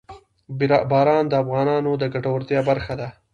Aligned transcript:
باران 0.91 1.23
د 1.27 1.33
افغانانو 1.43 1.91
د 2.01 2.03
ګټورتیا 2.13 2.59
برخه 2.69 2.93
ده. 2.99 3.07